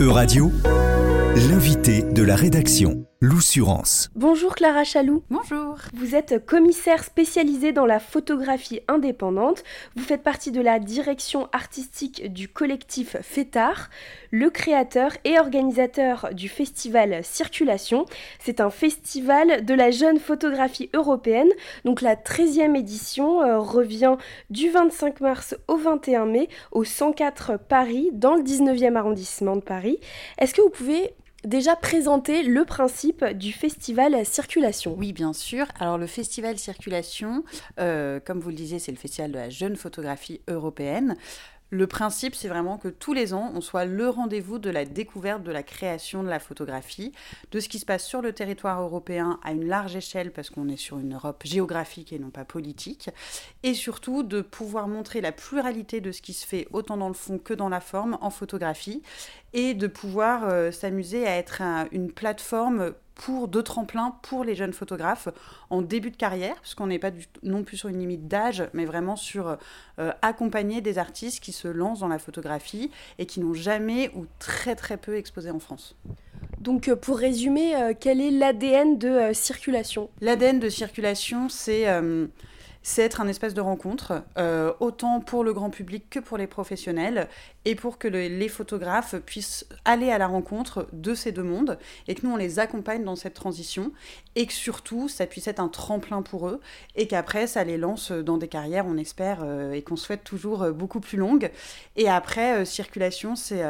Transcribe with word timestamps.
Euradio, 0.00 0.52
l'invité 1.48 2.02
de 2.02 2.22
la 2.22 2.36
rédaction. 2.36 3.07
L'Oussurance. 3.20 4.10
Bonjour 4.14 4.54
Clara 4.54 4.84
Chaloux. 4.84 5.24
Bonjour. 5.28 5.74
Vous 5.92 6.14
êtes 6.14 6.46
commissaire 6.46 7.02
spécialisée 7.02 7.72
dans 7.72 7.84
la 7.84 7.98
photographie 7.98 8.78
indépendante. 8.86 9.64
Vous 9.96 10.04
faites 10.04 10.22
partie 10.22 10.52
de 10.52 10.60
la 10.60 10.78
direction 10.78 11.48
artistique 11.50 12.32
du 12.32 12.46
collectif 12.46 13.16
FETAR, 13.20 13.90
le 14.30 14.50
créateur 14.50 15.10
et 15.24 15.36
organisateur 15.40 16.28
du 16.32 16.48
festival 16.48 17.24
Circulation. 17.24 18.06
C'est 18.38 18.60
un 18.60 18.70
festival 18.70 19.64
de 19.64 19.74
la 19.74 19.90
jeune 19.90 20.20
photographie 20.20 20.88
européenne. 20.94 21.50
Donc 21.84 22.02
la 22.02 22.14
13e 22.14 22.78
édition 22.78 23.42
euh, 23.42 23.58
revient 23.58 24.14
du 24.50 24.70
25 24.70 25.20
mars 25.22 25.56
au 25.66 25.76
21 25.76 26.26
mai 26.26 26.48
au 26.70 26.84
104 26.84 27.58
Paris, 27.58 28.10
dans 28.12 28.36
le 28.36 28.44
19e 28.44 28.94
arrondissement 28.94 29.56
de 29.56 29.60
Paris. 29.60 29.98
Est-ce 30.38 30.54
que 30.54 30.62
vous 30.62 30.70
pouvez 30.70 31.14
déjà 31.48 31.74
présenter 31.76 32.42
le 32.42 32.64
principe 32.64 33.24
du 33.24 33.52
festival 33.52 34.24
Circulation. 34.24 34.94
Oui, 34.96 35.12
bien 35.12 35.32
sûr. 35.32 35.66
Alors 35.80 35.98
le 35.98 36.06
festival 36.06 36.58
Circulation, 36.58 37.42
euh, 37.80 38.20
comme 38.24 38.40
vous 38.40 38.50
le 38.50 38.54
disiez, 38.54 38.78
c'est 38.78 38.92
le 38.92 38.98
festival 38.98 39.32
de 39.32 39.38
la 39.38 39.50
jeune 39.50 39.76
photographie 39.76 40.40
européenne. 40.46 41.16
Le 41.70 41.86
principe, 41.86 42.34
c'est 42.34 42.48
vraiment 42.48 42.78
que 42.78 42.88
tous 42.88 43.12
les 43.12 43.34
ans, 43.34 43.52
on 43.54 43.60
soit 43.60 43.84
le 43.84 44.08
rendez-vous 44.08 44.58
de 44.58 44.70
la 44.70 44.86
découverte 44.86 45.42
de 45.42 45.52
la 45.52 45.62
création 45.62 46.22
de 46.22 46.28
la 46.28 46.38
photographie, 46.38 47.12
de 47.50 47.60
ce 47.60 47.68
qui 47.68 47.78
se 47.78 47.84
passe 47.84 48.06
sur 48.06 48.22
le 48.22 48.32
territoire 48.32 48.80
européen 48.80 49.38
à 49.44 49.52
une 49.52 49.66
large 49.66 49.94
échelle, 49.94 50.32
parce 50.32 50.48
qu'on 50.48 50.68
est 50.68 50.78
sur 50.78 50.98
une 50.98 51.14
Europe 51.14 51.42
géographique 51.44 52.12
et 52.14 52.18
non 52.18 52.30
pas 52.30 52.46
politique, 52.46 53.10
et 53.62 53.74
surtout 53.74 54.22
de 54.22 54.40
pouvoir 54.40 54.88
montrer 54.88 55.20
la 55.20 55.32
pluralité 55.32 56.00
de 56.00 56.10
ce 56.10 56.22
qui 56.22 56.32
se 56.32 56.46
fait 56.46 56.66
autant 56.72 56.96
dans 56.96 57.08
le 57.08 57.14
fond 57.14 57.38
que 57.38 57.52
dans 57.52 57.68
la 57.68 57.80
forme 57.80 58.16
en 58.22 58.30
photographie, 58.30 59.02
et 59.52 59.74
de 59.74 59.86
pouvoir 59.86 60.48
euh, 60.48 60.70
s'amuser 60.70 61.26
à 61.26 61.36
être 61.36 61.62
une 61.92 62.12
plateforme 62.12 62.94
pour 63.18 63.48
de 63.48 63.60
tremplins 63.60 64.16
pour 64.22 64.44
les 64.44 64.54
jeunes 64.54 64.72
photographes 64.72 65.28
en 65.68 65.82
début 65.82 66.10
de 66.10 66.16
carrière, 66.16 66.56
puisqu'on 66.60 66.86
n'est 66.86 66.98
pas 66.98 67.10
non 67.42 67.64
plus 67.64 67.76
sur 67.76 67.90
une 67.90 67.98
limite 67.98 68.28
d'âge, 68.28 68.64
mais 68.72 68.86
vraiment 68.86 69.16
sur 69.16 69.58
euh, 69.98 70.12
accompagner 70.22 70.80
des 70.80 70.98
artistes 70.98 71.40
qui 71.40 71.52
se 71.52 71.68
lancent 71.68 72.00
dans 72.00 72.08
la 72.08 72.18
photographie 72.18 72.90
et 73.18 73.26
qui 73.26 73.40
n'ont 73.40 73.54
jamais 73.54 74.10
ou 74.14 74.26
très 74.38 74.74
très 74.76 74.96
peu 74.96 75.16
exposé 75.16 75.50
en 75.50 75.58
France. 75.58 75.96
Donc 76.60 76.88
euh, 76.88 76.96
pour 76.96 77.18
résumer, 77.18 77.76
euh, 77.76 77.92
quel 77.98 78.20
est 78.20 78.30
l'ADN 78.30 78.98
de 78.98 79.32
circulation? 79.32 80.08
L'ADN 80.20 80.60
de 80.60 80.68
circulation, 80.68 81.48
c'est 81.48 81.86
c'est 82.88 83.02
être 83.02 83.20
un 83.20 83.28
espace 83.28 83.52
de 83.52 83.60
rencontre, 83.60 84.22
euh, 84.38 84.72
autant 84.80 85.20
pour 85.20 85.44
le 85.44 85.52
grand 85.52 85.68
public 85.68 86.08
que 86.08 86.20
pour 86.20 86.38
les 86.38 86.46
professionnels, 86.46 87.28
et 87.64 87.74
pour 87.74 87.98
que 87.98 88.08
les 88.08 88.48
photographes 88.48 89.16
puissent 89.26 89.66
aller 89.84 90.10
à 90.10 90.18
la 90.18 90.26
rencontre 90.26 90.88
de 90.92 91.14
ces 91.14 91.32
deux 91.32 91.42
mondes, 91.42 91.78
et 92.06 92.14
que 92.14 92.26
nous, 92.26 92.32
on 92.32 92.36
les 92.36 92.58
accompagne 92.58 93.04
dans 93.04 93.16
cette 93.16 93.34
transition, 93.34 93.92
et 94.36 94.46
que 94.46 94.52
surtout, 94.52 95.08
ça 95.08 95.26
puisse 95.26 95.48
être 95.48 95.60
un 95.60 95.68
tremplin 95.68 96.22
pour 96.22 96.48
eux, 96.48 96.60
et 96.96 97.06
qu'après, 97.06 97.46
ça 97.46 97.64
les 97.64 97.76
lance 97.76 98.12
dans 98.12 98.38
des 98.38 98.48
carrières, 98.48 98.86
on 98.86 98.96
espère, 98.96 99.40
euh, 99.42 99.72
et 99.72 99.82
qu'on 99.82 99.96
souhaite 99.96 100.24
toujours 100.24 100.62
euh, 100.62 100.72
beaucoup 100.72 101.00
plus 101.00 101.18
longues. 101.18 101.50
Et 101.96 102.08
après, 102.08 102.64
Circulation, 102.64 103.36
c'est 103.36 103.62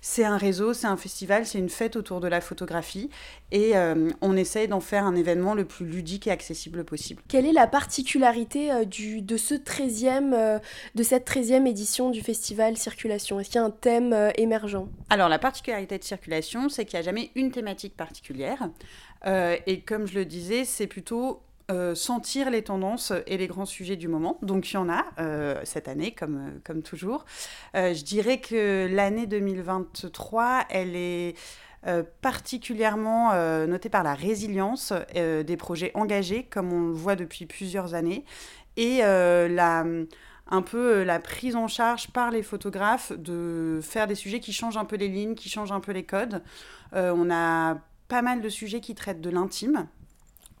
c'est 0.00 0.24
un 0.24 0.36
réseau, 0.36 0.74
c'est 0.74 0.86
un 0.86 0.96
festival, 0.96 1.46
c'est 1.46 1.58
une 1.58 1.68
fête 1.68 1.96
autour 1.96 2.20
de 2.20 2.28
la 2.28 2.40
photographie, 2.40 3.10
et 3.52 3.72
on 4.20 4.36
essaye 4.36 4.68
d'en 4.68 4.80
faire 4.80 5.04
un 5.04 5.14
événement 5.14 5.54
le 5.54 5.64
plus 5.64 5.86
ludique 5.86 6.26
et 6.26 6.30
accessible 6.30 6.84
possible. 6.84 7.22
Quelle 7.28 7.46
est 7.46 7.52
la 7.52 7.66
particularité 7.66 8.72
euh, 8.72 8.84
du, 8.84 9.22
de, 9.22 9.36
ce 9.36 9.54
13e, 9.54 10.32
euh, 10.34 10.58
de 10.94 11.02
cette 11.02 11.28
13e 11.28 11.66
édition 11.66 12.10
du 12.10 12.20
festival 12.20 12.76
Circulation? 12.76 13.38
Est-ce 13.44 13.50
qu'il 13.50 13.60
y 13.60 13.62
a 13.62 13.66
un 13.66 13.70
thème 13.70 14.14
euh, 14.14 14.30
émergent 14.36 14.88
Alors 15.10 15.28
la 15.28 15.38
particularité 15.38 15.98
de 15.98 16.02
Circulation, 16.02 16.70
c'est 16.70 16.86
qu'il 16.86 16.98
n'y 16.98 17.02
a 17.02 17.04
jamais 17.04 17.30
une 17.34 17.50
thématique 17.50 17.94
particulière. 17.94 18.70
et 19.26 19.80
comme 19.80 20.06
je 20.06 20.14
le 20.14 20.24
disais, 20.24 20.64
c'est 20.64 20.86
plutôt 20.86 21.42
sentir 21.94 22.48
les 22.50 22.62
tendances 22.62 23.12
et 23.26 23.36
les 23.36 23.46
grands 23.46 23.66
sujets 23.66 23.96
du 23.96 24.08
moment. 24.08 24.38
Donc 24.40 24.70
il 24.70 24.74
y 24.74 24.76
en 24.78 24.88
a 24.88 25.04
cette 25.64 25.88
année, 25.88 26.12
comme, 26.12 26.60
comme 26.64 26.82
toujours. 26.82 27.26
je 27.74 28.02
dirais 28.02 28.38
que 28.38 28.88
l'année 28.90 29.26
2023, 29.26 30.64
elle 30.70 30.96
est 30.96 31.34
particulièrement 32.20 33.32
notée 33.66 33.88
par 33.88 34.02
la 34.02 34.14
résilience 34.14 34.92
des 35.14 35.56
projets 35.56 35.90
engagés, 35.94 36.44
comme 36.44 36.72
on 36.72 36.88
le 36.88 36.92
voit 36.92 37.16
depuis 37.16 37.46
plusieurs 37.46 37.94
années, 37.94 38.24
et 38.76 39.00
euh, 39.02 39.48
la, 39.48 39.84
un 40.50 40.62
peu 40.62 40.98
euh, 40.98 41.04
la 41.04 41.20
prise 41.20 41.56
en 41.56 41.68
charge 41.68 42.10
par 42.10 42.30
les 42.30 42.42
photographes 42.42 43.12
de 43.12 43.80
faire 43.82 44.06
des 44.06 44.14
sujets 44.14 44.40
qui 44.40 44.52
changent 44.52 44.76
un 44.76 44.84
peu 44.84 44.96
les 44.96 45.08
lignes, 45.08 45.34
qui 45.34 45.48
changent 45.48 45.72
un 45.72 45.80
peu 45.80 45.92
les 45.92 46.04
codes. 46.04 46.42
Euh, 46.94 47.12
on 47.16 47.30
a 47.30 47.78
pas 48.08 48.22
mal 48.22 48.40
de 48.40 48.48
sujets 48.48 48.80
qui 48.80 48.94
traitent 48.94 49.20
de 49.20 49.30
l'intime. 49.30 49.86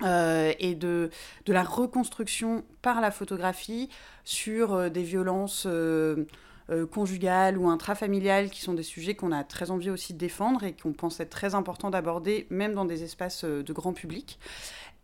et 0.02 0.74
de, 0.74 1.10
de, 1.46 1.52
la 1.52 1.62
reconstruction 1.62 2.64
par 2.82 3.00
la 3.00 3.10
photographie 3.10 3.88
sur 4.24 4.90
des 4.90 5.02
violences 5.02 5.66
conjugales 6.90 7.58
ou 7.58 7.68
intrafamiliales, 7.68 8.50
qui 8.50 8.60
sont 8.60 8.74
des 8.74 8.82
sujets 8.82 9.14
qu'on 9.14 9.32
a 9.32 9.44
très 9.44 9.70
envie 9.70 9.90
aussi 9.90 10.14
de 10.14 10.18
défendre 10.18 10.64
et 10.64 10.72
qu'on 10.72 10.92
pense 10.92 11.20
être 11.20 11.30
très 11.30 11.54
important 11.54 11.90
d'aborder, 11.90 12.46
même 12.50 12.74
dans 12.74 12.84
des 12.84 13.02
espaces 13.02 13.44
de 13.44 13.72
grand 13.72 13.92
public. 13.92 14.38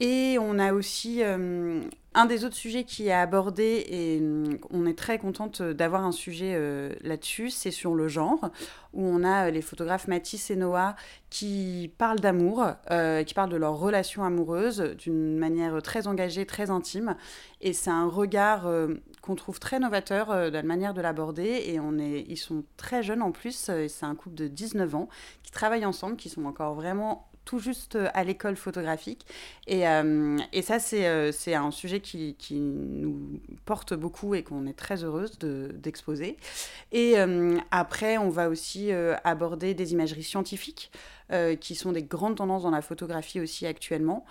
Et 0.00 0.38
on 0.40 0.58
a 0.58 0.72
aussi 0.72 1.22
euh, 1.22 1.82
un 2.14 2.24
des 2.24 2.46
autres 2.46 2.56
sujets 2.56 2.84
qui 2.84 3.08
est 3.08 3.12
abordé, 3.12 3.84
et 3.86 4.18
mm, 4.18 4.56
on 4.70 4.86
est 4.86 4.96
très 4.96 5.18
contente 5.18 5.60
d'avoir 5.60 6.06
un 6.06 6.12
sujet 6.12 6.54
euh, 6.54 6.94
là-dessus, 7.02 7.50
c'est 7.50 7.70
sur 7.70 7.94
le 7.94 8.08
genre, 8.08 8.50
où 8.94 9.04
on 9.04 9.22
a 9.22 9.48
euh, 9.48 9.50
les 9.50 9.60
photographes 9.60 10.08
Mathis 10.08 10.50
et 10.50 10.56
Noah 10.56 10.96
qui 11.28 11.92
parlent 11.98 12.18
d'amour, 12.18 12.64
qui 13.24 13.34
parlent 13.34 13.50
de 13.50 13.56
leur 13.56 13.78
relation 13.78 14.24
amoureuse 14.24 14.80
d'une 14.98 15.38
manière 15.38 15.80
très 15.80 16.08
engagée, 16.08 16.44
très 16.44 16.70
intime. 16.70 17.14
Et 17.60 17.72
c'est 17.72 17.90
un 17.90 18.08
regard 18.08 18.66
qu'on 19.20 19.34
trouve 19.34 19.60
très 19.60 19.78
novateur 19.78 20.28
dans 20.28 20.52
la 20.52 20.62
manière 20.62 20.94
de 20.94 21.00
l'aborder. 21.00 21.64
Et 21.66 21.80
on 21.80 21.98
est, 21.98 22.24
ils 22.28 22.36
sont 22.36 22.64
très 22.76 23.02
jeunes 23.02 23.22
en 23.22 23.32
plus, 23.32 23.70
c'est 23.88 24.04
un 24.04 24.14
couple 24.14 24.36
de 24.36 24.48
19 24.48 24.94
ans 24.94 25.08
qui 25.42 25.50
travaillent 25.50 25.86
ensemble, 25.86 26.16
qui 26.16 26.28
sont 26.28 26.44
encore 26.44 26.74
vraiment 26.74 27.30
tout 27.44 27.58
juste 27.58 27.96
euh, 27.96 28.08
à 28.14 28.22
l'école 28.22 28.56
photographique. 28.56 29.26
Et, 29.66 29.88
euh, 29.88 30.38
et 30.52 30.62
ça, 30.62 30.78
c'est 30.78 31.06
euh, 31.06 31.32
un 31.48 31.70
sujet 31.70 32.00
qui, 32.00 32.36
qui, 32.38 32.54
nous 32.54 33.40
porte 33.64 33.94
beaucoup 33.94 34.34
et 34.34 34.42
qu'on 34.42 34.66
est 34.66 34.78
très 34.78 35.02
heureuse 35.04 35.38
d'exposer. 35.38 36.36
et 36.92 37.16
après, 37.70 38.18
on 38.18 38.30
va 38.30 38.48
aussi 38.48 38.92
aborder 39.24 39.74
des 39.74 39.92
imageries 39.92 40.22
scientifiques. 40.22 40.90
Qui 41.60 41.74
sont 41.74 41.92
des 41.92 42.02
grandes 42.02 42.36
tendances 42.36 42.64
dans 42.64 42.70
la 42.70 42.82
photographie 42.82 43.40
aussi 43.40 43.66
actuellement. 43.66 44.24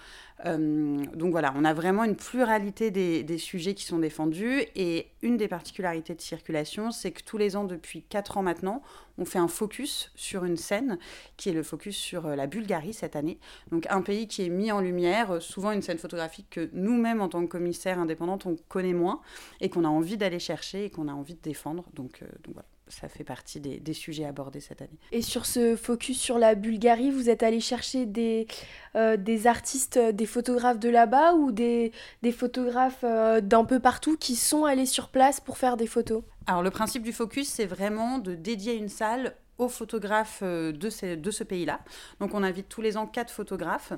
donc 0.45 1.31
voilà, 1.31 1.53
on 1.55 1.63
a 1.65 1.73
vraiment 1.73 2.03
une 2.03 2.15
pluralité 2.15 2.91
des, 2.91 3.37
sujets 3.37 3.73
qui 3.73 3.85
sont 3.85 3.99
défendus. 3.99 4.63
Et 4.75 5.07
une 5.21 5.37
des 5.37 5.47
particularités 5.47 6.15
de 6.15 6.21
circulation, 6.21 6.91
c'est 6.91 7.11
que 7.11 7.23
tous 7.23 7.37
les 7.37 7.55
ans, 7.55 7.63
depuis 7.63 8.03
4 8.03 8.37
ans 8.37 8.43
maintenant, 8.43 8.81
on 9.19 9.25
fait 9.25 9.39
un 9.39 9.47
focus 9.47 10.11
sur 10.15 10.45
une 10.45 10.57
scène 10.57 10.97
qui 11.37 11.49
est 11.49 11.53
le 11.53 11.63
focus 11.63 11.95
sur 11.95 12.27
la 12.27 12.47
Bulgarie 12.47 12.93
cette 12.93 13.16
année. 13.16 13.39
Donc 13.71 13.85
un 13.89 14.01
pays 14.01 14.27
qui 14.27 14.43
est 14.43 14.49
mis 14.49 14.71
en 14.71 14.79
lumière, 14.79 15.31
euh, 15.31 15.39
souvent 15.39 15.71
une 15.71 15.81
scène 15.81 15.97
photographique 15.97 16.47
que 16.49 16.69
nous-mêmes 16.73 17.21
en 17.21 17.29
tant 17.29 17.41
que 17.41 17.47
commissaire 17.47 17.99
indépendante 17.99 18.45
on 18.45 18.55
connaît 18.67 18.93
moins 18.93 19.21
et 19.61 19.69
qu'on 19.69 19.83
a 19.83 19.89
envie 19.89 20.17
d'aller 20.17 20.39
chercher 20.39 20.85
et 20.85 20.89
qu'on 20.89 21.07
a 21.07 21.13
envie 21.13 21.35
de 21.35 21.41
défendre. 21.41 21.83
Euh, 21.87 21.95
donc 21.95 22.23
voilà 22.53 22.67
ça 22.89 23.07
fait 23.07 23.23
partie 23.23 23.59
des, 23.59 23.94
sujets 23.94 24.25
abordés 24.25 24.59
cette 24.59 24.81
année. 24.81 25.00
Et 25.11 25.22
sur 25.22 25.45
ce 25.45 25.75
focus 25.75 26.19
sur 26.19 26.38
la 26.38 26.55
Bulgarie, 26.55 27.11
vous 27.11 27.29
êtes 27.29 27.44
allé 27.44 27.59
chercher 27.59 28.05
des, 28.05 28.47
euh, 28.95 29.17
des 29.17 29.47
artistes, 29.47 29.97
des 29.97 30.25
photographes 30.25 30.79
de 30.79 30.89
là-bas 30.89 31.33
ou 31.33 31.51
des, 31.51 31.91
des 32.22 32.31
photographes 32.31 33.03
d'un 33.03 33.66
peu 33.66 33.79
partout 33.79 34.17
qui 34.17 34.35
sont 34.35 34.66
allés 34.66 34.85
sur 34.85 35.09
place 35.09 35.39
pour 35.39 35.57
faire 35.57 35.78
des 35.78 35.88
photos? 35.88 36.23
Alors 36.47 36.63
le 36.63 36.72
principe 36.72 37.03
du 37.03 37.13
focus, 37.13 37.47
c'est 37.47 37.67
vraiment 37.67 38.17
de 38.17 38.33
dédier 38.33 38.73
une 38.73 38.89
salle 38.89 39.35
aux 39.59 39.69
photographes 39.69 40.40
euh, 40.41 40.72
de, 40.72 40.90
ce, 40.90 41.16
de 41.16 41.31
ce 41.31 41.43
pays-là. 41.43 41.81
Donc 42.19 42.34
on 42.34 42.41
invite 42.41 42.67
tous 42.69 42.81
les 42.81 42.97
ans 42.97 43.05
quatre 43.05 43.31
photographes. 43.31 43.93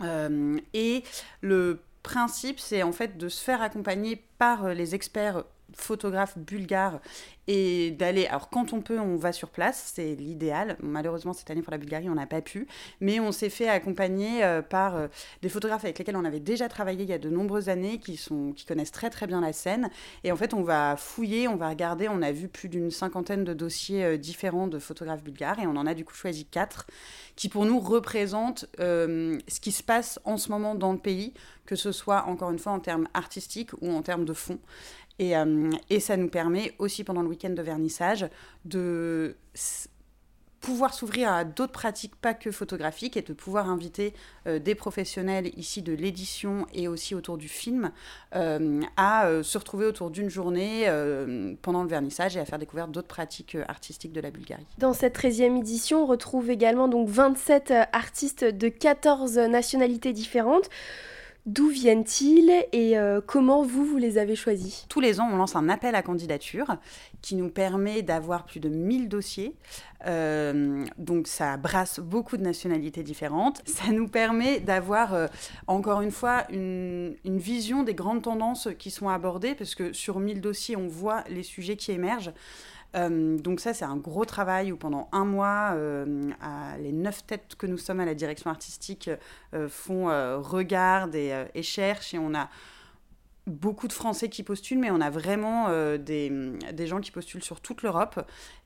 Euh, 0.00 0.58
et 0.74 1.04
le 1.40 1.80
principe, 2.02 2.58
c'est 2.58 2.82
en 2.82 2.92
fait 2.92 3.16
de 3.16 3.28
se 3.28 3.44
faire 3.44 3.62
accompagner 3.62 4.24
par 4.38 4.66
euh, 4.66 4.74
les 4.74 4.94
experts 4.94 5.44
photographes 5.74 6.38
bulgares 6.38 7.00
et 7.46 7.92
d'aller. 7.92 8.26
Alors, 8.26 8.50
quand 8.50 8.72
on 8.72 8.80
peut, 8.80 8.98
on 8.98 9.16
va 9.16 9.32
sur 9.32 9.48
place, 9.48 9.92
c'est 9.94 10.14
l'idéal. 10.14 10.76
Malheureusement, 10.82 11.32
cette 11.32 11.50
année 11.50 11.62
pour 11.62 11.70
la 11.70 11.78
Bulgarie, 11.78 12.08
on 12.10 12.14
n'a 12.14 12.26
pas 12.26 12.42
pu, 12.42 12.66
mais 13.00 13.20
on 13.20 13.32
s'est 13.32 13.48
fait 13.48 13.68
accompagner 13.68 14.44
euh, 14.44 14.60
par 14.60 14.96
euh, 14.96 15.08
des 15.40 15.48
photographes 15.48 15.84
avec 15.84 15.98
lesquels 15.98 16.16
on 16.16 16.24
avait 16.24 16.40
déjà 16.40 16.68
travaillé 16.68 17.04
il 17.04 17.08
y 17.08 17.12
a 17.14 17.18
de 17.18 17.30
nombreuses 17.30 17.70
années, 17.70 17.98
qui, 18.00 18.16
sont, 18.16 18.52
qui 18.52 18.66
connaissent 18.66 18.92
très 18.92 19.08
très 19.08 19.26
bien 19.26 19.40
la 19.40 19.52
scène. 19.52 19.88
Et 20.24 20.32
en 20.32 20.36
fait, 20.36 20.52
on 20.52 20.62
va 20.62 20.96
fouiller, 20.96 21.48
on 21.48 21.56
va 21.56 21.70
regarder. 21.70 22.08
On 22.08 22.22
a 22.22 22.32
vu 22.32 22.48
plus 22.48 22.68
d'une 22.68 22.90
cinquantaine 22.90 23.44
de 23.44 23.54
dossiers 23.54 24.18
différents 24.18 24.66
de 24.66 24.78
photographes 24.78 25.22
bulgares 25.22 25.58
et 25.58 25.66
on 25.66 25.76
en 25.76 25.86
a 25.86 25.94
du 25.94 26.04
coup 26.04 26.14
choisi 26.14 26.44
quatre 26.44 26.86
qui 27.36 27.48
pour 27.48 27.64
nous 27.64 27.78
représentent 27.78 28.66
ce 28.78 29.60
qui 29.60 29.72
se 29.72 29.82
passe 29.82 30.18
en 30.24 30.36
ce 30.36 30.50
moment 30.50 30.74
dans 30.74 30.92
le 30.92 30.98
pays, 30.98 31.34
que 31.66 31.76
ce 31.76 31.92
soit 31.92 32.24
encore 32.24 32.50
une 32.50 32.58
fois 32.58 32.72
en 32.72 32.80
termes 32.80 33.08
artistiques 33.14 33.72
ou 33.80 33.92
en 33.92 34.02
termes 34.02 34.24
de 34.28 34.34
fond. 34.34 34.58
Et, 35.18 35.32
et, 35.90 35.98
ça 35.98 36.16
nous 36.16 36.28
permet 36.28 36.74
aussi 36.78 37.02
pendant 37.02 37.22
le 37.22 37.28
week-end 37.28 37.50
de 37.50 37.62
vernissage 37.62 38.28
de 38.64 39.34
pouvoir 40.60 40.94
s'ouvrir 40.94 41.32
à 41.32 41.44
d'autres 41.44 41.72
pratiques 41.72 42.14
pas 42.14 42.34
que 42.34 42.52
photographiques 42.52 43.16
et 43.16 43.22
de 43.22 43.32
pouvoir 43.32 43.68
inviter 43.68 44.14
des 44.46 44.74
professionnels 44.76 45.50
ici 45.56 45.82
de 45.82 45.92
l'édition 45.92 46.66
et 46.72 46.86
aussi 46.86 47.16
autour 47.16 47.36
du 47.36 47.48
film 47.48 47.90
à 48.32 49.30
se 49.42 49.58
retrouver 49.58 49.86
autour 49.86 50.10
d'une 50.10 50.28
journée 50.28 50.86
pendant 51.62 51.82
le 51.82 51.88
vernissage 51.88 52.36
et 52.36 52.40
à 52.40 52.44
faire 52.44 52.58
découvrir 52.58 52.88
d'autres 52.88 53.08
pratiques 53.08 53.56
artistiques 53.66 54.12
de 54.12 54.20
la 54.20 54.30
Bulgarie. 54.30 54.66
Dans 54.78 54.92
cette 54.92 55.18
13e 55.18 55.58
édition, 55.58 56.04
on 56.04 56.06
retrouve 56.06 56.50
également 56.50 56.88
donc 56.88 57.08
27 57.08 57.72
artistes 57.92 58.44
de 58.44 58.68
14 58.68 59.38
nationalités 59.38 60.12
différentes. 60.12 60.68
D'où 61.48 61.70
viennent-ils 61.70 62.52
et 62.72 62.98
euh, 62.98 63.22
comment 63.26 63.62
vous, 63.62 63.82
vous 63.82 63.96
les 63.96 64.18
avez 64.18 64.36
choisis? 64.36 64.84
Tous 64.90 65.00
les 65.00 65.18
ans, 65.18 65.30
on 65.32 65.36
lance 65.38 65.56
un 65.56 65.70
appel 65.70 65.94
à 65.94 66.02
candidature 66.02 66.76
qui 67.22 67.36
nous 67.36 67.48
permet 67.48 68.02
d'avoir 68.02 68.44
plus 68.44 68.60
de 68.60 68.68
1000 68.68 69.08
dossiers. 69.08 69.54
Euh, 70.04 70.84
donc 70.98 71.26
ça 71.26 71.56
brasse 71.56 72.00
beaucoup 72.00 72.36
de 72.36 72.42
nationalités 72.42 73.02
différentes. 73.02 73.62
Ça 73.64 73.90
nous 73.92 74.08
permet 74.08 74.60
d'avoir, 74.60 75.14
euh, 75.14 75.26
encore 75.68 76.02
une 76.02 76.10
fois, 76.10 76.44
une, 76.50 77.16
une, 77.24 77.38
vision 77.38 77.82
des 77.82 77.94
grandes 77.94 78.20
tendances 78.20 78.68
qui 78.78 78.90
sont 78.90 79.08
abordées, 79.08 79.54
parce 79.54 79.74
que 79.74 79.94
sur 79.94 80.20
1000 80.20 80.42
dossiers, 80.42 80.76
on 80.76 80.86
voit 80.86 81.24
les 81.30 81.42
sujets 81.42 81.76
qui 81.76 81.92
émergent. 81.92 82.34
Euh, 82.94 83.38
donc 83.38 83.60
ça, 83.60 83.74
c'est 83.74 83.84
un 83.84 83.96
gros 83.96 84.24
travail 84.24 84.72
où 84.72 84.76
pendant 84.76 85.08
un 85.12 85.24
mois, 85.24 85.72
euh, 85.74 86.30
les 86.80 86.92
neuf 86.92 87.26
têtes 87.26 87.54
que 87.56 87.66
nous 87.66 87.78
sommes 87.78 88.00
à 88.00 88.04
la 88.04 88.14
direction 88.14 88.50
artistique 88.50 89.10
euh, 89.54 89.68
font, 89.68 90.06
regardent 90.42 91.14
et, 91.14 91.46
et, 91.54 91.62
cherchent. 91.62 92.14
Et 92.14 92.18
on 92.18 92.34
a 92.34 92.48
beaucoup 93.46 93.88
de 93.88 93.92
Français 93.92 94.28
qui 94.28 94.42
postulent, 94.42 94.78
mais 94.78 94.90
on 94.90 95.00
a 95.00 95.10
vraiment 95.10 95.68
des, 95.96 96.30
des, 96.72 96.86
gens 96.86 97.00
qui 97.00 97.10
postulent 97.10 97.42
sur 97.42 97.60
toute 97.60 97.82
l'Europe. 97.82 98.20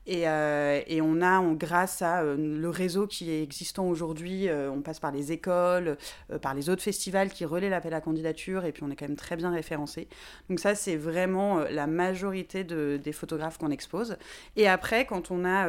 Et, 0.05 0.27
euh, 0.27 0.81
et, 0.87 1.01
on 1.01 1.21
a, 1.21 1.39
on, 1.39 1.53
grâce 1.53 2.01
à 2.01 2.21
euh, 2.21 2.35
le 2.35 2.69
réseau 2.69 3.07
qui 3.07 3.31
est 3.31 3.41
existant 3.41 3.87
aujourd'hui, 3.87 4.49
euh, 4.49 4.69
on 4.69 4.81
passe 4.81 4.99
par 4.99 5.11
les 5.11 5.31
écoles, 5.31 5.97
par 6.41 6.53
les 6.53 6.69
autres 6.69 6.81
festivals 6.81 7.29
qui 7.29 7.45
relaient 7.45 7.69
l'appel 7.69 7.93
à 7.93 8.01
candidature, 8.01 8.65
et 8.65 8.71
puis 8.73 8.83
on 8.83 8.91
est 8.91 8.95
quand 8.95 9.07
même 9.07 9.15
très 9.15 9.37
bien 9.37 9.51
référencé. 9.51 10.07
Donc 10.49 10.59
ça, 10.59 10.75
c'est 10.75 10.97
vraiment 10.97 11.59
la 11.59 11.87
majorité 11.87 12.63
de, 12.63 12.99
des 13.01 13.13
photographes 13.13 13.57
qu'on 13.57 13.71
expose. 13.71 14.17
Et 14.55 14.67
après, 14.67 15.05
quand 15.05 15.31
on 15.31 15.45
a 15.45 15.67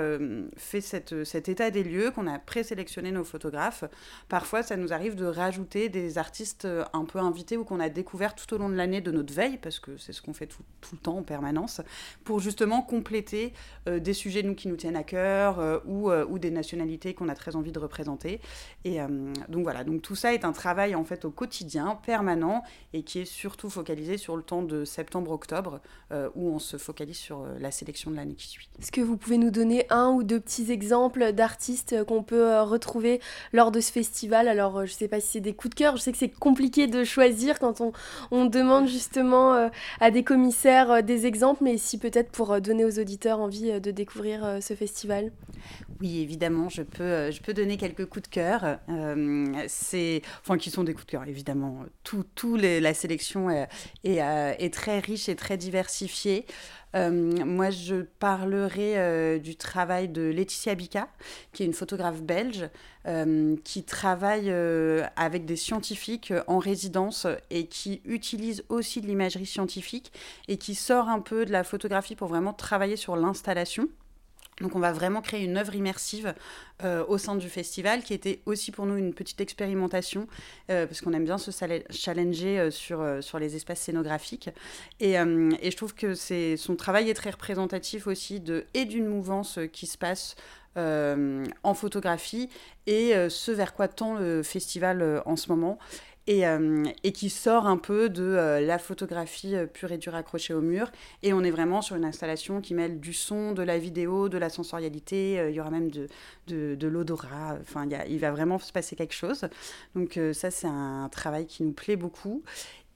fait 0.56 0.80
cette, 0.80 1.24
cet 1.24 1.48
état 1.48 1.70
des 1.70 1.84
lieux, 1.84 2.10
qu'on 2.10 2.26
a 2.26 2.38
présélectionné 2.38 3.12
nos 3.12 3.24
photographes, 3.24 3.84
parfois 4.28 4.62
ça 4.62 4.76
nous 4.76 4.92
arrive 4.92 5.14
de 5.14 5.26
rajouter 5.26 5.88
des 5.88 6.18
artistes 6.18 6.66
un 6.92 7.04
peu 7.04 7.18
invités 7.18 7.56
ou 7.56 7.64
qu'on 7.64 7.80
a 7.80 7.88
découvert 7.88 8.34
tout 8.34 8.52
au 8.54 8.58
long 8.58 8.68
de 8.68 8.74
l'année 8.74 9.00
de 9.00 9.10
notre 9.10 9.32
veille, 9.32 9.58
parce 9.58 9.78
que 9.78 9.96
c'est 9.96 10.12
ce 10.12 10.22
qu'on 10.22 10.34
fait 10.34 10.46
tout, 10.46 10.62
tout, 10.80 10.94
le 10.94 11.00
temps 11.00 11.18
en 11.18 11.22
permanence, 11.22 11.80
pour 12.24 12.40
justement 12.40 12.82
compléter 12.82 13.52
des 13.86 14.14
sujets 14.24 14.42
nous, 14.42 14.54
qui 14.54 14.68
nous 14.68 14.76
tiennent 14.76 14.96
à 14.96 15.02
cœur 15.02 15.58
euh, 15.58 15.78
ou, 15.84 16.10
euh, 16.10 16.24
ou, 16.26 16.38
des 16.38 16.50
nationalités 16.50 17.12
qu'on 17.12 17.28
a 17.28 17.34
très 17.34 17.56
envie 17.56 17.72
de 17.72 17.78
représenter. 17.78 18.40
Et 18.84 19.02
euh, 19.02 19.06
donc 19.50 19.64
voilà, 19.64 19.84
donc 19.84 20.00
tout 20.00 20.14
ça 20.14 20.32
est 20.32 20.46
un 20.46 20.52
travail 20.52 20.94
en 20.94 21.04
fait 21.04 21.26
au 21.26 21.30
quotidien, 21.30 21.98
permanent 22.06 22.62
et 22.94 23.02
qui 23.02 23.18
est 23.18 23.26
surtout 23.26 23.68
focalisé 23.68 24.16
sur 24.16 24.36
le 24.36 24.42
temps 24.42 24.62
de 24.62 24.84
septembre-octobre 24.84 25.80
où 26.36 26.48
on 26.54 26.60
se 26.60 26.76
focalise 26.76 27.16
sur 27.16 27.44
la 27.58 27.72
sélection 27.72 28.10
de 28.10 28.16
l'année 28.16 28.34
qui 28.34 28.46
suit. 28.46 28.68
Est-ce 28.80 28.92
que 28.92 29.00
vous 29.00 29.16
pouvez 29.16 29.36
nous 29.36 29.50
donner 29.50 29.84
un 29.90 30.10
ou 30.10 30.22
deux 30.22 30.38
petits 30.38 30.70
exemples 30.70 31.32
d'artistes 31.32 32.04
qu'on 32.04 32.22
peut 32.22 32.60
retrouver 32.60 33.20
lors 33.52 33.72
de 33.72 33.80
ce 33.80 33.90
festival? 33.90 34.46
Alors 34.46 34.86
je 34.86 34.92
sais 34.92 35.08
pas 35.08 35.18
si 35.20 35.32
c'est 35.32 35.40
des 35.40 35.54
coups 35.54 35.70
de 35.70 35.74
cœur, 35.74 35.96
je 35.96 36.02
sais 36.02 36.12
que 36.12 36.18
c'est 36.18 36.28
compliqué 36.28 36.86
de 36.86 37.02
choisir 37.02 37.58
quand 37.58 37.80
on, 37.80 37.92
on 38.30 38.44
demande 38.44 38.86
justement 38.86 39.70
à 40.00 40.10
des 40.12 40.22
commissaires 40.22 41.02
des 41.02 41.26
exemples, 41.26 41.64
mais 41.64 41.78
si 41.78 41.98
peut-être 41.98 42.30
pour 42.30 42.60
donner 42.60 42.84
aux 42.84 42.98
auditeurs 43.00 43.40
envie 43.40 43.80
de 43.80 43.90
découvrir 43.90 44.13
euh, 44.16 44.60
ce 44.60 44.74
festival? 44.74 45.32
Oui, 46.00 46.20
évidemment, 46.20 46.68
je 46.68 46.82
peux, 46.82 47.02
euh, 47.02 47.30
je 47.30 47.40
peux 47.40 47.54
donner 47.54 47.76
quelques 47.76 48.06
coups 48.06 48.28
de 48.28 48.34
cœur. 48.34 48.78
Euh, 48.88 49.52
c'est, 49.68 50.22
enfin, 50.40 50.58
qui 50.58 50.70
sont 50.70 50.84
des 50.84 50.94
coups 50.94 51.06
de 51.06 51.10
cœur, 51.12 51.24
évidemment. 51.24 51.84
Tout, 52.02 52.24
tout 52.34 52.56
la 52.56 52.94
sélection 52.94 53.50
est, 53.50 53.68
est, 54.04 54.72
très 54.72 54.98
riche 55.00 55.28
et 55.28 55.36
très 55.36 55.56
diversifiée. 55.56 56.46
moi, 56.94 57.70
je 57.70 58.02
parlerai 58.02 59.40
du 59.40 59.56
travail 59.56 60.08
de 60.08 60.22
Laetitia 60.22 60.74
Bica, 60.74 61.08
qui 61.52 61.62
est 61.62 61.66
une 61.66 61.72
photographe 61.72 62.22
belge, 62.22 62.68
qui 63.64 63.84
travaille 63.84 64.52
avec 65.16 65.44
des 65.44 65.56
scientifiques 65.56 66.32
en 66.46 66.58
résidence 66.58 67.26
et 67.50 67.66
qui 67.66 68.00
utilise 68.04 68.64
aussi 68.68 69.00
de 69.00 69.06
l'imagerie 69.06 69.46
scientifique 69.46 70.12
et 70.48 70.56
qui 70.56 70.74
sort 70.74 71.08
un 71.08 71.20
peu 71.20 71.44
de 71.44 71.52
la 71.52 71.64
photographie 71.64 72.16
pour 72.16 72.28
vraiment 72.28 72.52
travailler 72.52 72.96
sur 72.96 73.16
l'installation. 73.16 73.88
Donc 74.60 74.76
on 74.76 74.78
va 74.78 74.92
vraiment 74.92 75.20
créer 75.20 75.44
une 75.44 75.56
œuvre 75.56 75.74
immersive 75.74 76.34
euh, 76.82 77.04
au 77.08 77.18
sein 77.18 77.34
du 77.34 77.48
festival 77.48 78.02
qui 78.02 78.14
était 78.14 78.40
aussi 78.46 78.70
pour 78.70 78.86
nous 78.86 78.96
une 78.96 79.14
petite 79.14 79.40
expérimentation 79.40 80.28
euh, 80.70 80.86
parce 80.86 81.00
qu'on 81.00 81.12
aime 81.12 81.24
bien 81.24 81.38
se 81.38 81.50
challenger 81.90 82.58
euh, 82.60 82.70
sur, 82.70 83.38
les 83.38 83.56
espaces 83.56 83.80
scénographiques. 83.80 84.50
Et, 85.00 85.14
et 85.14 85.70
je 85.70 85.76
trouve 85.76 85.94
que 85.94 86.14
son 86.14 86.76
travail 86.76 87.10
est 87.10 87.14
très 87.14 87.30
représentatif 87.30 88.06
aussi 88.06 88.40
de, 88.40 88.64
et 88.74 88.84
d'une 88.84 89.06
mouvance 89.06 89.58
qui 89.72 89.86
se 89.86 89.98
passe 89.98 90.36
en 90.76 91.74
photographie 91.74 92.48
et 92.88 93.12
ce 93.28 93.52
vers 93.52 93.74
quoi 93.74 93.86
tend 93.86 94.14
le 94.14 94.42
festival 94.42 95.22
en 95.24 95.36
ce 95.36 95.48
moment 95.48 95.78
et, 96.26 96.46
euh, 96.46 96.84
et, 97.02 97.12
qui 97.12 97.30
sort 97.30 97.66
un 97.66 97.76
peu 97.76 98.08
de 98.08 98.22
euh, 98.22 98.60
la 98.60 98.78
photographie 98.78 99.54
euh, 99.54 99.66
pure 99.66 99.92
et 99.92 99.98
dure 99.98 100.14
accrochée 100.14 100.54
au 100.54 100.60
mur. 100.60 100.90
Et 101.22 101.32
on 101.32 101.42
est 101.42 101.50
vraiment 101.50 101.82
sur 101.82 101.96
une 101.96 102.04
installation 102.04 102.60
qui 102.60 102.74
mêle 102.74 103.00
du 103.00 103.12
son, 103.12 103.52
de 103.52 103.62
la 103.62 103.78
vidéo, 103.78 104.28
de 104.28 104.38
la 104.38 104.48
sensorialité. 104.48 105.44
il 105.48 105.54
y 105.54 105.60
aura 105.60 105.70
même 105.70 105.90
de, 105.90 106.08
de, 106.46 106.74
de 106.74 106.88
l'odorat. 106.88 107.58
Enfin, 107.60 107.86
il 108.08 108.18
va 108.18 108.30
vraiment 108.30 108.58
se 108.58 108.72
passer 108.72 108.96
quelque 108.96 109.14
chose. 109.14 109.46
Donc 109.94 110.18
ça, 110.32 110.50
c'est 110.50 110.66
un 110.66 111.08
travail 111.10 111.46
qui 111.46 111.62
nous 111.62 111.72
plaît 111.72 111.96
beaucoup. 111.96 112.42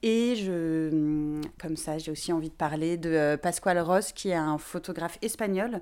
Et 0.03 0.37
je, 0.37 1.41
comme 1.61 1.77
ça, 1.77 1.99
j'ai 1.99 2.13
aussi 2.13 2.33
envie 2.33 2.51
de 2.51 2.55
parler 2.55 2.97
de 2.97 3.37
Pascual 3.43 3.81
Ross, 3.81 4.13
qui 4.13 4.29
est 4.29 4.35
un 4.35 4.57
photographe 4.57 5.19
espagnol 5.23 5.81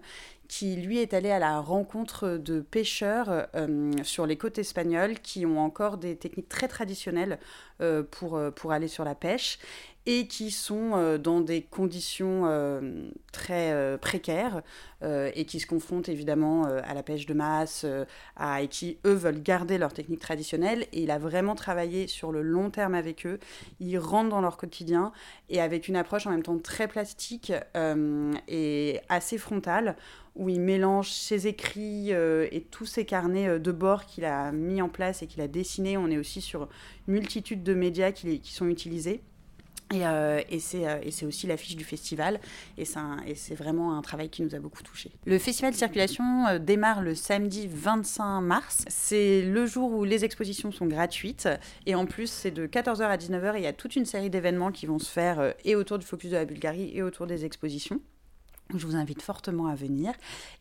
qui 0.49 0.77
lui 0.77 0.99
est 0.99 1.13
allé 1.13 1.31
à 1.31 1.39
la 1.39 1.61
rencontre 1.61 2.39
de 2.39 2.61
pêcheurs 2.61 3.49
euh, 3.55 3.93
sur 4.05 4.27
les 4.27 4.37
côtes 4.37 4.59
espagnoles 4.59 5.19
qui 5.19 5.45
ont 5.45 5.59
encore 5.59 5.99
des 5.99 6.17
techniques 6.17 6.49
très 6.49 6.69
traditionnelles 6.69 7.39
euh, 7.81 8.05
euh, 8.23 8.51
pour 8.51 8.73
aller 8.73 8.89
sur 8.89 9.05
la 9.05 9.15
pêche 9.15 9.59
et 10.07 10.27
qui 10.27 10.51
sont 10.51 11.19
dans 11.19 11.41
des 11.41 11.63
conditions 11.63 12.45
très 13.33 13.99
précaires 13.99 14.63
et 15.03 15.45
qui 15.45 15.61
se 15.61 15.67
confrontent 15.67 16.09
évidemment 16.09 16.65
à 16.65 16.95
la 16.95 17.03
pêche 17.03 17.27
de 17.27 17.35
masse 17.35 17.85
et 17.85 18.69
qui, 18.69 18.99
eux, 19.05 19.15
veulent 19.15 19.43
garder 19.43 19.79
leur 19.79 19.93
technique 19.93 20.21
traditionnelle. 20.21 20.87
Et 20.93 21.03
il 21.03 21.11
a 21.11 21.19
vraiment 21.19 21.55
travaillé 21.55 22.07
sur 22.07 22.33
le 22.33 22.43
long 22.43 22.71
terme 22.71 22.95
avec 22.95 23.27
eux. 23.27 23.39
Ils 23.81 23.99
rentrent 23.99 24.31
dans 24.31 24.41
leur 24.41 24.57
quotidien 24.57 25.13
et 25.49 25.61
avec 25.61 25.89
une 25.89 25.97
approche 25.97 26.27
en 26.27 26.31
même 26.31 26.43
temps 26.43 26.59
très 26.59 26.89
plastique 26.89 27.53
et 28.49 29.01
assez 29.09 29.39
frontale 29.39 29.97
où 30.37 30.49
il 30.49 30.61
mélange 30.61 31.11
ses 31.11 31.47
écrits 31.47 32.13
euh, 32.13 32.47
et 32.53 32.61
tous 32.61 32.87
ses 32.87 33.05
carnets 33.05 33.49
euh, 33.49 33.59
de 33.59 33.73
bord 33.73 34.05
qu'il 34.05 34.25
a 34.25 34.53
mis 34.53 34.83
en 34.83 34.89
place 34.89 35.23
et 35.23 35.27
qu'il 35.27 35.41
a 35.41 35.49
dessinés. 35.49 35.97
On 35.97 36.11
est 36.11 36.19
aussi 36.19 36.41
sur 36.41 36.69
une 37.09 37.15
multitude 37.15 37.63
de 37.63 37.75
médias 37.75 38.13
qui 38.13 38.41
sont 38.45 38.69
utilisés. 38.69 39.23
Et, 39.95 40.05
euh, 40.05 40.41
et 40.49 40.59
c'est 40.59 41.27
aussi 41.27 41.47
l'affiche 41.47 41.77
du 41.77 41.85
festival, 41.85 42.41
et 42.77 42.85
c'est 42.85 43.55
vraiment 43.55 43.97
un 43.97 44.03
travail 44.03 44.29
qui 44.29 44.43
nous 44.43 44.55
a 44.55 44.59
beaucoup 44.59 44.83
touchés. 44.83 45.13
Le 45.27 45.39
festival 45.39 45.75
Circulation 45.75 46.59
démarre 46.59 47.03
le 47.03 47.15
samedi 47.15 47.69
25 47.71 48.41
mars. 48.41 48.85
C'est 48.89 49.43
le 49.43 49.65
jour 49.67 49.93
où 49.93 50.05
les 50.05 50.25
expositions 50.25 50.73
sont 50.73 50.87
gratuites, 50.87 51.49
et 51.87 51.95
en 51.95 52.07
plus 52.07 52.29
c'est 52.29 52.51
de 52.51 52.67
14h 52.67 53.03
à 53.03 53.17
19h, 53.17 53.55
et 53.55 53.59
il 53.59 53.65
y 53.65 53.69
a 53.69 53.73
toute 53.73 53.95
une 53.95 54.07
série 54.07 54.29
d'événements 54.29 54.73
qui 54.73 54.87
vont 54.87 54.99
se 54.99 55.11
faire 55.11 55.55
et 55.65 55.77
autour 55.77 55.99
du 55.99 56.07
focus 56.07 56.31
de 56.31 56.37
la 56.37 56.45
Bulgarie 56.45 56.91
et 56.93 57.03
autour 57.03 57.27
des 57.29 57.45
expositions. 57.45 58.01
Je 58.75 58.85
vous 58.85 58.97
invite 58.97 59.23
fortement 59.23 59.69
à 59.69 59.77
venir 59.77 60.13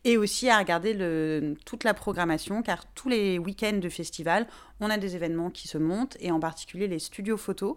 et 0.04 0.16
aussi 0.16 0.48
à 0.48 0.58
regarder 0.58 1.54
toute 1.64 1.82
la 1.82 1.92
programmation 1.92 2.62
car 2.62 2.86
tous 2.94 3.08
les 3.08 3.38
week-ends 3.38 3.78
de 3.78 3.88
festival, 3.88 4.46
on 4.80 4.90
a 4.90 4.96
des 4.96 5.16
événements 5.16 5.50
qui 5.50 5.66
se 5.66 5.76
montent 5.76 6.16
et 6.20 6.30
en 6.30 6.38
particulier 6.38 6.86
les 6.86 7.00
studios 7.00 7.36
photos 7.36 7.76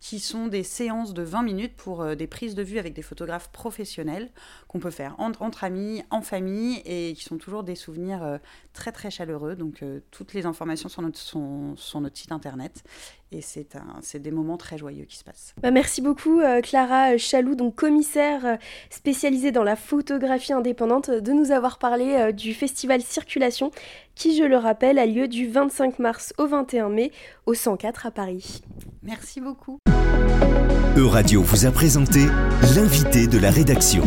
qui 0.00 0.20
sont 0.20 0.46
des 0.46 0.62
séances 0.62 1.14
de 1.14 1.22
20 1.22 1.42
minutes 1.42 1.74
pour 1.74 2.02
euh, 2.02 2.14
des 2.14 2.26
prises 2.26 2.54
de 2.54 2.62
vue 2.62 2.78
avec 2.78 2.94
des 2.94 3.02
photographes 3.02 3.50
professionnels 3.50 4.30
qu'on 4.68 4.78
peut 4.78 4.90
faire 4.90 5.16
entre, 5.18 5.64
amis, 5.64 6.02
en 6.10 6.22
famille 6.22 6.80
et 6.84 7.12
qui 7.14 7.24
sont 7.24 7.38
toujours 7.38 7.64
des 7.64 7.74
souvenirs 7.74 8.22
euh, 8.22 8.38
très 8.72 8.92
très 8.92 9.10
chaleureux. 9.10 9.56
Donc 9.56 9.82
euh, 9.82 10.00
toutes 10.10 10.32
les 10.32 10.46
informations 10.46 10.88
sont 10.88 11.74
sur 11.76 12.00
notre 12.00 12.16
site 12.16 12.30
internet 12.30 12.84
et 13.32 13.40
c'est 13.40 14.18
des 14.18 14.30
moments 14.30 14.56
très 14.56 14.78
joyeux 14.78 15.04
qui 15.04 15.16
se 15.16 15.24
passent. 15.24 15.54
Bah, 15.62 15.70
merci 15.70 16.00
beaucoup 16.00 16.40
Clara 16.62 17.16
Chaloux, 17.16 17.54
donc 17.54 17.74
commissaire 17.74 18.58
spécialisée 18.90 19.52
dans 19.52 19.64
la 19.64 19.76
photographie 19.76 20.52
indépendante, 20.52 21.10
de 21.10 21.32
nous 21.32 21.50
avoir 21.50 21.78
parlé 21.78 22.32
du 22.32 22.54
festival 22.54 23.02
Circulation 23.02 23.70
qui, 24.14 24.36
je 24.36 24.44
le 24.44 24.56
rappelle, 24.56 24.98
a 24.98 25.06
lieu 25.06 25.28
du 25.28 25.48
25 25.48 25.98
mars 25.98 26.32
au 26.38 26.46
21 26.46 26.88
mai 26.88 27.12
au 27.44 27.54
104 27.54 28.06
à 28.06 28.10
Paris. 28.10 28.62
Merci 29.02 29.40
beaucoup. 29.40 29.78
Euradio 30.96 31.42
vous 31.42 31.66
a 31.66 31.70
présenté 31.70 32.20
l'invité 32.74 33.26
de 33.26 33.38
la 33.38 33.50
rédaction. 33.50 34.02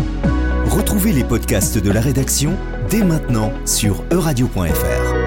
Retrouvez 0.65 1.11
les 1.11 1.23
podcasts 1.23 1.77
de 1.77 1.91
la 1.91 2.01
rédaction 2.01 2.55
dès 2.89 3.03
maintenant 3.03 3.53
sur 3.65 4.03
euradio.fr. 4.11 5.18